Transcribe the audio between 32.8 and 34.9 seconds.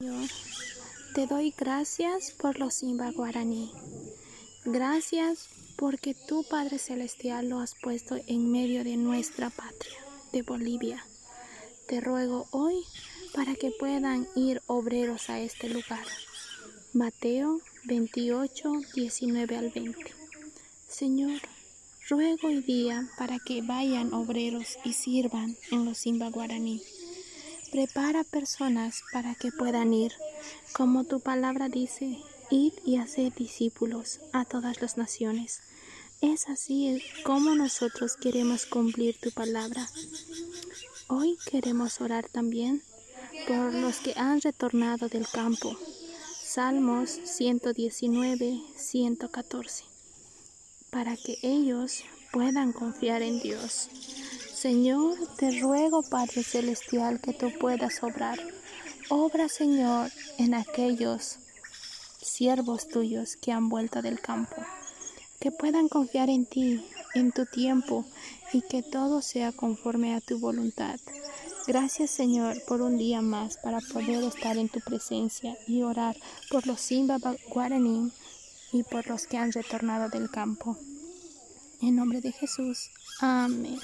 y hacer discípulos a todas